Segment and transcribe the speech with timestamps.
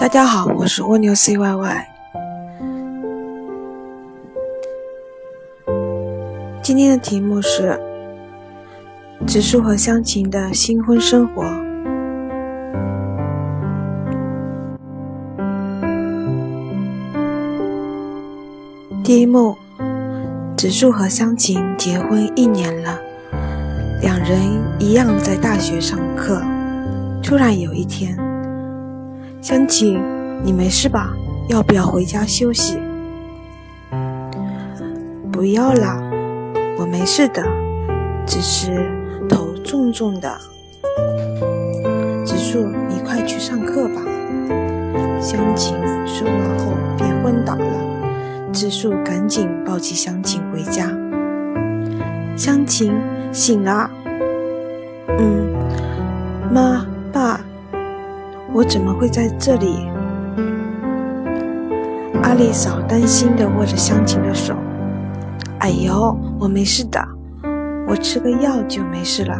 [0.00, 1.84] 大家好，我是蜗牛 CYY。
[6.62, 7.78] 今天的题目是
[9.26, 11.44] 植树和湘琴的新婚生活。
[19.04, 19.54] 第一幕：
[20.56, 22.98] 植树和湘琴结婚一年了，
[24.00, 24.40] 两人
[24.78, 26.42] 一样在大学上课。
[27.22, 28.16] 突然有一天，
[29.42, 29.98] 湘琴，
[30.44, 31.12] 你没事吧？
[31.48, 32.78] 要不要回家休息？
[35.32, 35.98] 不要啦，
[36.78, 37.42] 我没事的，
[38.26, 38.70] 只是
[39.28, 40.30] 头重重的。
[42.26, 44.02] 植树，你快去上课吧。
[45.20, 45.74] 湘琴
[46.06, 50.86] 说完后便昏倒了，植树赶紧抱起湘琴回家。
[52.36, 52.94] 湘琴
[53.32, 53.90] 醒了。
[55.18, 55.50] 嗯，
[56.52, 56.86] 妈。
[57.12, 57.40] 爸，
[58.52, 59.88] 我怎么会在这里？
[62.22, 64.54] 阿丽嫂担心地握着湘琴的手。
[65.58, 67.00] 哎呦，我没事的，
[67.86, 69.38] 我吃个药就没事了。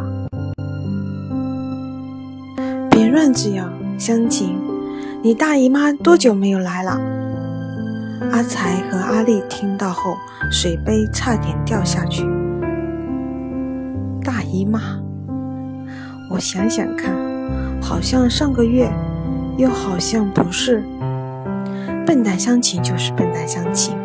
[2.91, 3.64] 别乱吃药，
[3.98, 4.56] 湘琴，
[5.22, 7.00] 你大姨妈多久没有来了？
[8.33, 10.17] 阿才和阿丽听到后，
[10.52, 12.24] 水杯差点掉下去。
[14.22, 14.80] 大姨妈，
[16.30, 17.30] 我想想看。
[17.91, 18.88] 好像上个月，
[19.56, 20.80] 又好像不是。
[22.06, 23.96] 笨蛋湘琴就是笨蛋湘琴，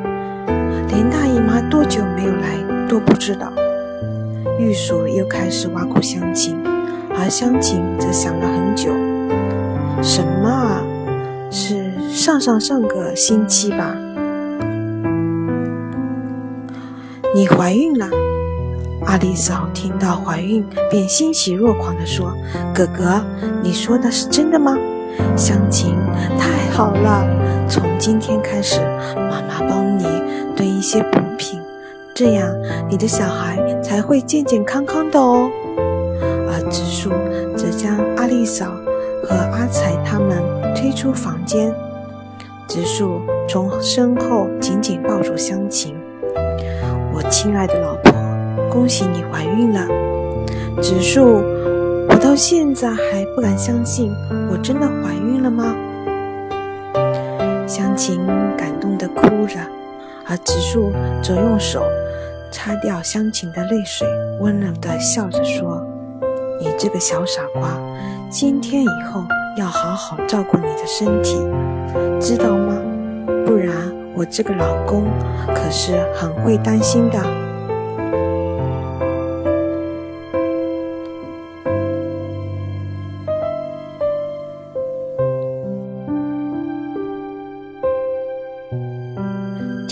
[0.88, 2.58] 连大姨妈多久没有来
[2.89, 3.53] 都不知道。
[4.58, 6.58] 玉鼠又开始挖苦湘琴，
[7.16, 8.89] 而湘琴则想了很久。
[10.02, 10.81] 什么啊？
[11.52, 13.95] 是上上上个星期吧？
[17.36, 18.09] 你怀孕了？
[19.06, 22.36] 阿丽嫂听到怀孕，便欣喜若狂地说
[22.73, 23.23] ：“哥哥，
[23.62, 24.75] 你说的是真的吗？”
[25.38, 25.95] 湘琴，
[26.38, 27.25] 太好了！
[27.70, 28.81] 从今天开始，
[29.16, 30.03] 妈妈帮你
[30.56, 31.62] 炖一些补品，
[32.13, 32.47] 这样
[32.90, 35.50] 你的小孩才会健健康康的哦。
[36.19, 37.09] 而植树
[37.56, 38.66] 则将阿丽嫂
[39.24, 40.44] 和阿才他们
[40.75, 41.74] 推出房间，
[42.68, 45.96] 植树从身后紧紧抱住湘琴
[47.13, 47.96] ：“我亲爱的老。”
[48.75, 49.88] 恭喜你怀孕了，
[50.81, 51.41] 植树，
[52.09, 54.13] 我到现在还不敢相信，
[54.52, 55.74] 我真的怀孕了吗？
[57.66, 58.19] 湘琴
[58.58, 59.58] 感动的哭着，
[60.28, 60.91] 而植树
[61.24, 61.84] 则用手
[62.52, 64.06] 擦掉湘琴的泪水，
[64.41, 65.81] 温柔的笑着说
[66.59, 67.80] ：“你这个小傻瓜，
[68.30, 69.24] 今天以后
[69.57, 71.38] 要好好照顾你的身体，
[72.19, 72.75] 知道吗？
[73.46, 73.74] 不然
[74.13, 75.06] 我这个老公
[75.56, 77.18] 可是很会担心的。”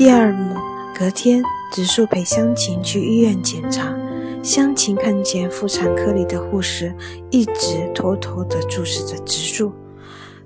[0.03, 0.53] 第二幕，
[0.93, 1.41] 隔天，
[1.71, 3.95] 植树陪湘琴去医院检查。
[4.43, 6.93] 湘琴看见妇产科里的护士
[7.31, 9.71] 一直偷偷地注视着植树。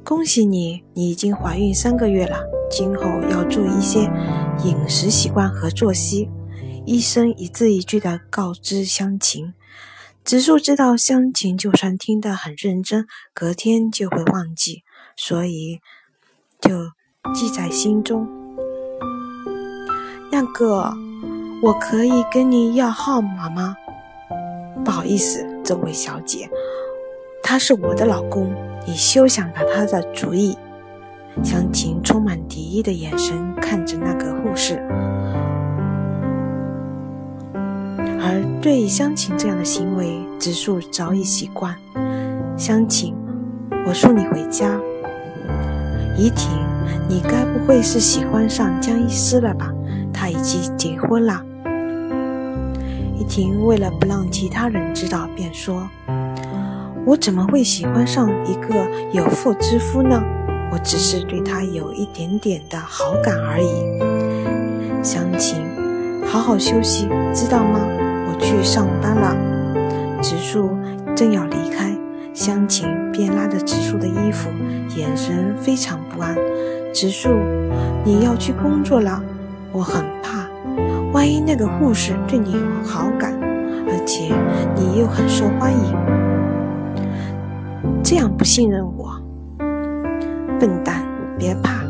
[0.04, 2.38] 恭喜你，你已经怀孕三个月了，
[2.70, 4.02] 今后要注意一些
[4.64, 6.30] 饮食习惯和作息。
[6.86, 9.56] 医生一字一句地告知湘琴。
[10.24, 14.84] 植树知道湘琴就算听得很认真，隔天就会忘记，
[15.16, 15.80] 所以
[16.62, 16.92] 就
[17.34, 18.47] 记在心中。
[20.32, 20.94] 那个，
[21.62, 23.76] 我可以跟你要号码吗？
[24.84, 26.50] 不好意思，这位小姐，
[27.42, 28.54] 他是我的老公，
[28.86, 30.58] 你休想打他的主意。
[31.44, 34.82] 湘琴充满敌意的眼神看着那个护士，
[38.20, 41.76] 而对湘琴这样的行为，植树早已习惯。
[42.58, 43.16] 湘琴，
[43.88, 44.80] 我送你回家。
[46.18, 46.50] 怡婷，
[47.08, 49.72] 你该不会是喜欢上江医师了吧？
[50.18, 51.44] 他已经结婚了。
[53.16, 55.88] 依婷为了不让其他人知道，便说
[57.06, 58.76] ：“我怎么会喜欢上一个
[59.12, 60.24] 有妇之夫呢？
[60.72, 63.68] 我只是对他有一点点的好感而已。”
[65.04, 65.58] 湘琴，
[66.26, 67.80] 好好休息，知道吗？
[68.28, 69.36] 我去上班了。
[70.22, 70.72] 植树
[71.16, 71.96] 正要离开，
[72.34, 74.50] 湘琴便拉着植树的衣服，
[74.96, 76.36] 眼神非常不安。
[76.94, 77.30] 植树，
[78.04, 79.22] 你要去工作了。
[79.72, 80.48] 我很怕，
[81.12, 84.34] 万一那个护士对你有好感，而且
[84.76, 85.96] 你又很受欢迎，
[88.04, 89.22] 这样不信任我。
[90.60, 91.04] 笨蛋，
[91.38, 91.84] 别怕，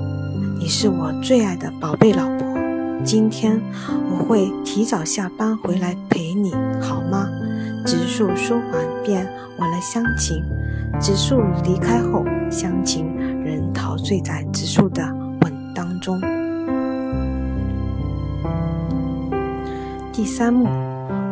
[0.60, 2.48] 你是我最爱的宝贝老婆。
[3.04, 3.62] 今天
[4.12, 7.28] 我会提早下班回来陪你，好吗？
[7.86, 9.26] 植树说完便
[9.60, 10.44] 吻了湘琴。
[11.00, 12.26] 植树离开后。
[12.50, 13.14] 湘琴
[13.44, 15.04] 仍陶醉在植树的
[15.42, 16.18] 吻当中。
[20.18, 20.68] 第三幕，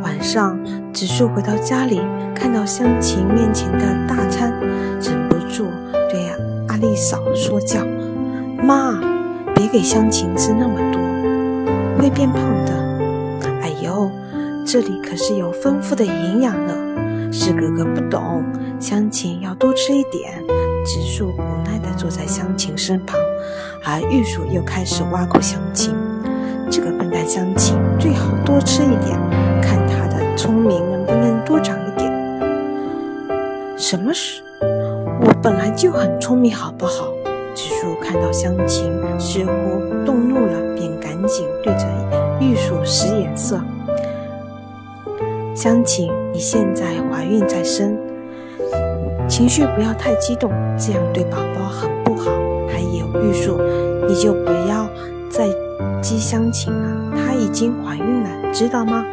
[0.04, 0.60] 晚上，
[0.94, 2.00] 植树回到家里，
[2.36, 4.54] 看到湘琴面前的大餐，
[5.02, 5.66] 忍不住
[6.08, 6.30] 对
[6.68, 7.80] 阿丽嫂说教
[8.62, 9.02] ：“妈，
[9.56, 11.02] 别给湘琴吃那么多，
[11.98, 12.74] 会变胖的。”
[13.60, 14.12] 哎呦，
[14.64, 16.76] 这里可是有丰富的营养呢。
[17.32, 18.46] 是哥哥不懂，
[18.80, 20.32] 湘琴要多吃一点。
[20.86, 23.20] 植树无奈地坐在湘琴身旁，
[23.84, 25.92] 而玉树又开始挖苦湘琴。
[26.70, 27.76] 这个笨蛋乡亲
[28.56, 29.20] 多吃一点，
[29.62, 32.10] 看他的聪明能不能多长一点。
[33.78, 34.42] 什么事？
[35.20, 37.10] 我本来就很聪明，好不好？
[37.54, 41.86] 植树看到乡亲似乎动怒了，便赶紧对着
[42.40, 43.60] 玉树使眼色。
[45.54, 48.00] 乡亲，你现在怀孕在身，
[49.28, 52.32] 情绪不要太激动，这样对宝宝很不好。
[52.70, 53.60] 还有玉树，
[54.08, 54.88] 你就不要
[55.30, 55.50] 再。
[56.02, 57.05] 激香琴了，
[57.36, 59.06] 已经怀孕了，知道吗？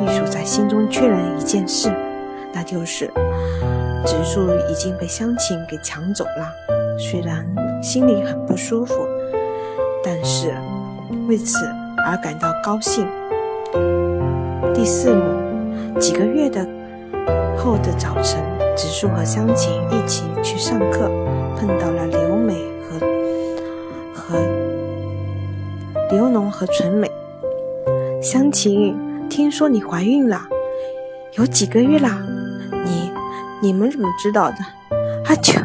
[0.00, 1.92] 玉树在心中确认一件事，
[2.52, 3.10] 那就是
[4.06, 6.52] 植树已经被乡亲给抢走了。
[6.98, 7.46] 虽然
[7.82, 8.94] 心里很不舒服，
[10.04, 10.54] 但是
[11.28, 11.58] 为此
[12.06, 13.06] 而感到高兴。
[14.72, 16.66] 第四幕，几个月的
[17.56, 18.40] 后的早晨，
[18.76, 21.10] 植树和乡亲一起去上课，
[21.58, 22.98] 碰到了刘美和
[24.14, 24.38] 和。
[26.12, 27.10] 刘农和纯美，
[28.28, 30.48] 湘琴，听说你怀孕了，
[31.38, 32.26] 有几个月啦？
[32.84, 33.12] 你
[33.62, 34.56] 你们怎么知道的？
[35.26, 35.60] 阿秋，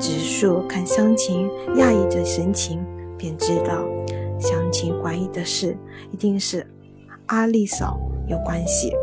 [0.00, 2.82] 植树看湘琴讶异的神情，
[3.18, 3.84] 便知道
[4.38, 5.76] 湘琴怀疑的事
[6.10, 6.66] 一定是
[7.26, 8.94] 阿丽嫂有关系，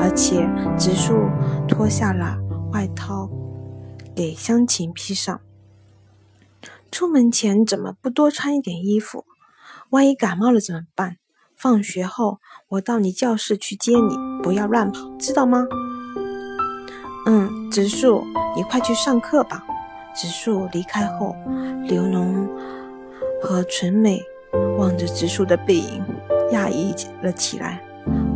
[0.00, 0.48] 而且
[0.78, 1.28] 植树
[1.66, 2.38] 脱下了
[2.72, 3.28] 外套
[4.14, 5.40] 给湘琴披上。
[6.92, 9.24] 出门前怎么不多穿一点衣服？
[9.88, 11.16] 万一感冒了怎么办？
[11.60, 12.38] 放学后
[12.70, 15.66] 我到你教室去接你，不要乱跑，知道吗？
[17.26, 18.24] 嗯，植树，
[18.56, 19.62] 你快去上课吧。
[20.16, 21.36] 植树离开后，
[21.86, 22.48] 刘农
[23.42, 24.22] 和纯美
[24.78, 26.02] 望着植树的背影，
[26.52, 27.78] 讶异了起来。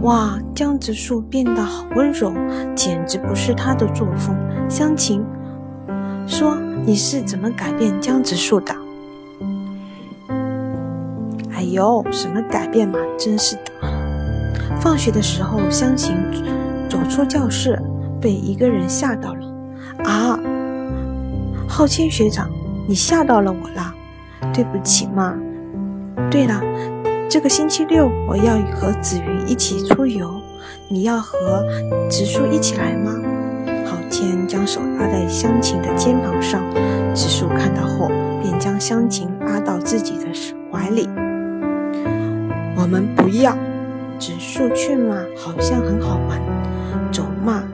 [0.02, 2.30] 哇，江植树变得好温柔，
[2.76, 4.36] 简直不是他的作风。
[4.68, 5.24] 湘琴
[6.26, 6.54] 说
[6.84, 8.76] ：“你是怎么改变江植树的？”
[11.70, 12.98] 有什么改变吗？
[13.18, 13.62] 真是的！
[14.80, 16.16] 放学的时候，湘琴
[16.88, 17.80] 走出教室，
[18.20, 19.40] 被一个人吓到了。
[20.04, 20.38] 啊，
[21.68, 22.50] 浩谦学长，
[22.86, 23.94] 你吓到了我啦，
[24.52, 25.34] 对不起嘛。
[26.30, 26.60] 对了，
[27.28, 30.30] 这个星期六我要和紫云一起出游，
[30.88, 31.64] 你要和
[32.10, 33.12] 植树一起来吗？
[33.86, 36.62] 浩谦将手搭在湘琴的肩膀上，
[37.14, 38.08] 植树看到后，
[38.42, 40.26] 便将湘琴拉到自己的
[40.70, 41.08] 怀里。
[42.84, 43.56] 我们不要，
[44.18, 46.38] 植树去嘛，好像很好玩，
[47.10, 47.64] 走嘛。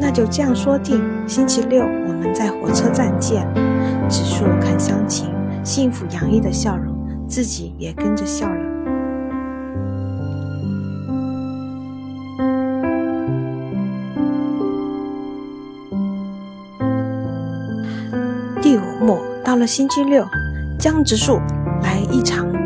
[0.00, 3.46] 那就这样说定，星期六我们在火车站见。
[4.08, 5.28] 植树看湘琴
[5.62, 6.96] 幸福洋溢的笑容，
[7.28, 8.56] 自己也跟着笑了。
[18.62, 20.26] 第五幕到了星期六，
[20.78, 21.38] 江直树
[21.82, 22.57] 来一场。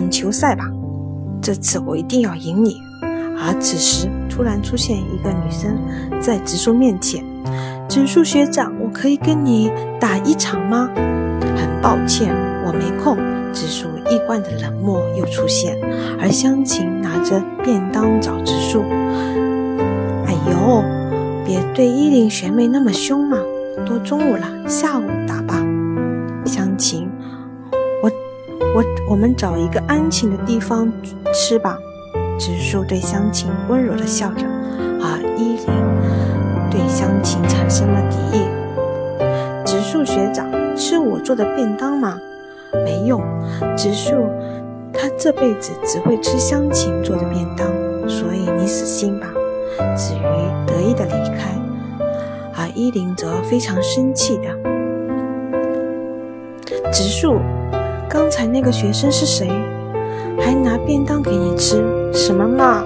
[0.00, 0.64] 网球赛吧，
[1.42, 2.80] 这次我一定要赢你。
[3.38, 5.78] 而此时，突然出现一个女生
[6.22, 7.22] 在植树面前
[7.86, 10.88] ：“植树学长，我可以跟你打一场吗？”
[11.54, 12.34] 很抱歉，
[12.66, 13.18] 我没空。
[13.52, 15.76] 植树一贯的冷漠又出现，
[16.18, 18.82] 而湘琴拿着便当找植树
[20.24, 20.82] ：“哎呦，
[21.44, 23.36] 别对依林学妹那么凶嘛，
[23.86, 25.62] 都中午了，下午打吧。”
[26.46, 27.09] 湘琴。
[29.10, 30.88] 我们找一个安静的地方
[31.34, 31.76] 吃吧。
[32.38, 34.46] 植树对乡亲温柔地笑着，
[35.00, 35.66] 而依琳
[36.70, 38.46] 对乡亲产生了敌意。
[39.66, 42.20] 植树学长，吃我做的便当吗？
[42.84, 43.20] 没用。
[43.76, 44.14] 植树
[44.92, 47.66] 他这辈子只会吃乡亲做的便当，
[48.08, 49.26] 所以你死心吧。
[49.96, 50.22] 子瑜
[50.68, 51.58] 得意地离开，
[52.54, 54.54] 而依琳则非常生气的。
[56.92, 57.40] 植树。
[58.10, 59.48] 刚才那个学生是谁？
[60.40, 61.80] 还拿便当给你吃？
[62.12, 62.82] 什么嘛？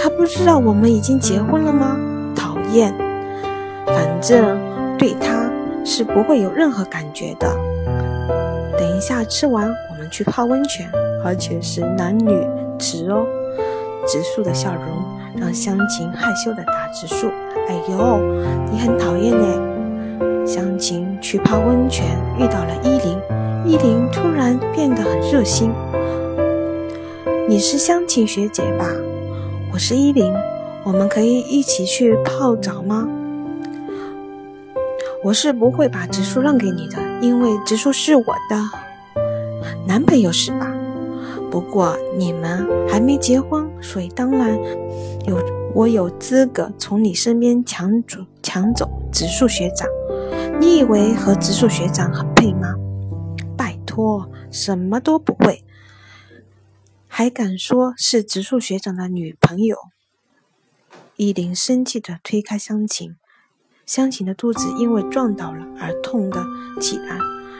[0.00, 1.98] 他不知道我们已经结婚了吗？
[2.36, 2.94] 讨厌！
[3.84, 4.56] 反正
[4.96, 5.50] 对他
[5.84, 7.52] 是不会有任何感觉的。
[8.78, 10.88] 等一下吃完，我们去泡温泉，
[11.24, 12.30] 而且是男女
[12.78, 13.26] 直哦。
[14.06, 14.84] 植树的笑容
[15.36, 17.26] 让香晴害羞的打直树
[17.68, 18.20] ：“哎呦，
[18.70, 22.06] 你很讨厌呢。”香晴去泡温泉，
[22.38, 23.18] 遇到了依林，
[23.66, 25.72] 依林突然变得很热心。
[27.48, 28.86] 你是香晴学姐吧？
[29.72, 30.30] 我是依林，
[30.84, 33.08] 我们可以一起去泡澡吗？
[35.22, 38.56] 我是不会把植树让给你的，因为植树是我的
[39.86, 40.70] 男朋友，是吧？
[41.50, 44.58] 不过你们还没结婚，所以当然
[45.26, 45.38] 有
[45.72, 49.88] 我有资格从你身边抢走抢走植树学长。
[50.60, 52.74] 你以为和植树学长很配吗？
[53.94, 55.62] 拜托，什么都不会，
[57.06, 59.76] 还敢说是植树学长的女朋友？
[61.14, 63.14] 依林生气地推开香琴，
[63.86, 66.44] 香琴的肚子因为撞到了而痛了
[66.80, 67.16] 起来，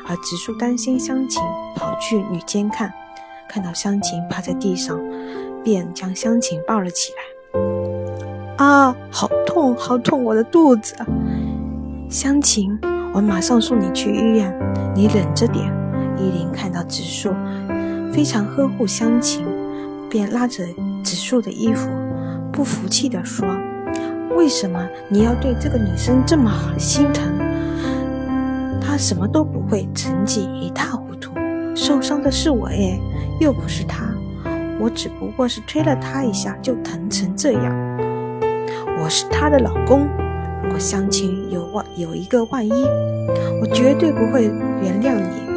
[0.09, 1.41] 而植树担心香琴
[1.76, 2.93] 跑去女监看。
[3.49, 4.99] 看到香琴趴在地上，
[5.62, 8.67] 便将香琴抱了起来。
[8.67, 10.97] 啊，好痛，好痛，我的肚子！
[12.11, 12.76] 香琴，
[13.14, 14.53] 我马上送你去医院，
[14.97, 15.84] 你忍着点。
[16.18, 17.33] 依琳看到植树
[18.12, 19.44] 非常呵护湘琴，
[20.09, 20.64] 便拉着
[21.02, 21.88] 植树的衣服，
[22.52, 23.47] 不服气地说
[24.37, 27.33] ：“为什么你要对这个女生这么好心疼？
[28.80, 31.33] 她什么都不会，成绩一塌糊涂，
[31.75, 32.99] 受伤的是我耶。”
[33.40, 34.04] 又不是她，
[34.78, 37.75] 我只不过是推了她一下，就疼成这样。
[39.02, 40.06] 我是她的老公，
[40.62, 42.71] 如果相亲有万有一个万一，
[43.61, 44.44] 我绝对不会
[44.80, 45.53] 原谅你。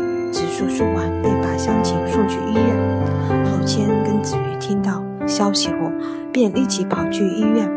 [0.57, 2.65] 手术完，便把香琴送去医院。
[3.45, 5.91] 浩谦跟子瑜听到消息后，
[6.33, 7.69] 便一起跑去医院。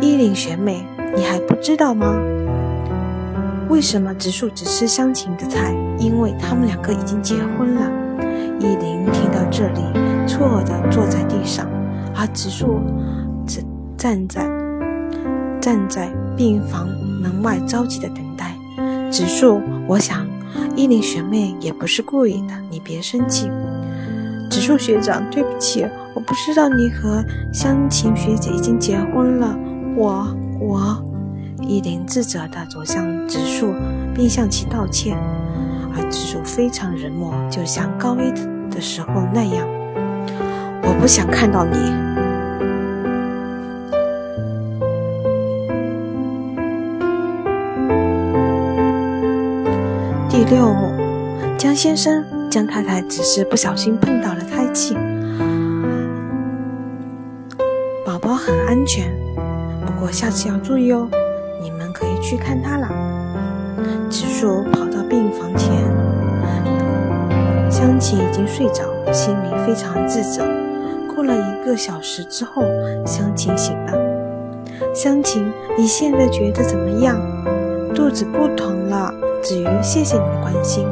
[0.00, 0.82] 依林学妹，
[1.14, 2.18] 你还不知道吗？
[3.68, 5.74] 为什么植树只吃香琴的菜？
[5.98, 7.82] 因为他们两个已经结婚了。
[8.58, 9.82] 依琳听到这里，
[10.26, 11.66] 错愕地坐在地上，
[12.16, 12.80] 而植树
[13.46, 13.62] 只
[13.98, 14.48] 站在
[15.60, 16.88] 站在病房
[17.20, 18.54] 门外，着急地等待。
[19.10, 20.26] 植树，我想
[20.76, 23.50] 依琳学妹也不是故意的，你别生气。
[24.50, 29.56] 植树学长，对不起，我不知道你和香琴学姐已经结婚了。
[29.96, 30.26] 我
[30.58, 31.04] 我，
[31.62, 33.74] 依琳自责地走向植树，
[34.14, 35.16] 并向其道歉。
[35.94, 38.30] 而植树非常冷漠，就像高一
[38.72, 39.66] 的时候那样。
[40.82, 42.19] 我不想看到你。
[50.50, 50.74] 六，
[51.56, 54.96] 江先生，江太太只是不小心碰到了胎气，
[58.04, 59.06] 宝宝很安全，
[59.86, 61.08] 不过下次要注意哦。
[61.62, 62.88] 你们可以去看他了。
[64.10, 65.70] 植树跑到病房前，
[67.70, 70.44] 香琴已经睡着，心里非常自责。
[71.14, 72.62] 过了一个小时之后，
[73.06, 73.92] 香琴醒了。
[74.92, 75.46] 香琴，
[75.78, 77.16] 你现在觉得怎么样？
[77.94, 79.14] 肚子不疼了。
[79.42, 80.86] 子瑜，谢谢你的关心。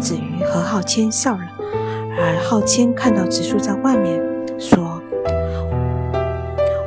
[0.00, 1.42] 子瑜和浩谦笑了，
[2.18, 4.20] 而浩谦看到子树在外面，
[4.58, 5.00] 说：“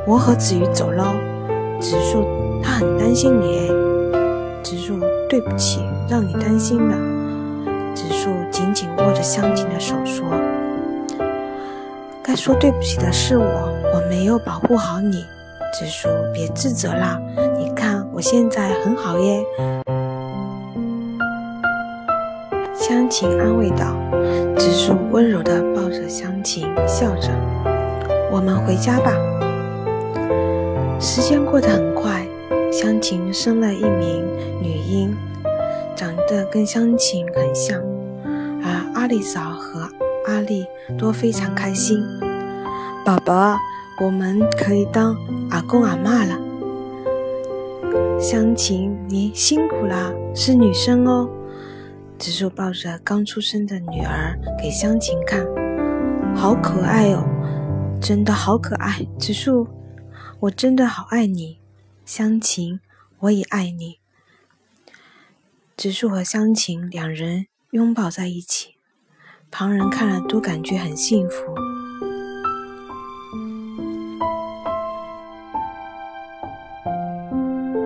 [0.06, 1.04] 我和子瑜走喽。”
[1.80, 2.24] 子树，
[2.62, 3.68] 他很担心你。
[4.62, 4.98] 子树。
[5.30, 6.96] 对不起，让你担心了。
[7.94, 10.26] 子树紧紧握着香琴的手说
[12.24, 13.44] ：“该说对不起的是我，
[13.92, 15.26] 我没有保护好你。”
[15.78, 17.20] 子树，别自责啦，
[17.58, 19.44] 你看我现在很好耶。
[22.88, 23.94] 香琴安慰道。
[24.56, 27.28] 植树温柔地抱着香琴，笑着
[28.32, 29.12] ：“我们回家吧。”
[30.98, 32.26] 时间过得很快。
[32.72, 34.24] 香琴生了一名
[34.62, 35.14] 女婴，
[35.94, 37.78] 长得跟香琴很像，
[38.64, 39.86] 而阿丽嫂和
[40.26, 40.66] 阿丽
[40.98, 42.02] 都非常开心。
[43.04, 43.54] 宝宝，
[44.02, 45.14] 我们可以当
[45.50, 46.38] 阿公阿妈了。
[48.18, 51.28] 香琴，你辛苦了，是女生哦。
[52.18, 55.46] 植树抱着刚出生的女儿给香琴看，
[56.34, 57.24] 好可爱哦，
[58.02, 59.06] 真的好可爱。
[59.20, 59.68] 植树，
[60.40, 61.60] 我真的好爱你。
[62.04, 62.80] 香琴，
[63.20, 64.00] 我也爱你。
[65.76, 68.74] 植树和香琴两人拥抱在一起，
[69.48, 71.54] 旁人看了都感觉很幸福。